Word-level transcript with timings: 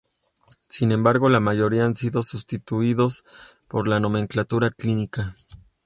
Sin 0.67 0.91
embargo, 0.91 1.29
la 1.29 1.39
mayoría 1.39 1.85
han 1.85 1.93
sido 1.95 2.23
sustituidos 2.23 3.23
por 3.67 3.87
la 3.87 3.99
nomenclatura 3.99 4.71
clínica. 4.71 5.35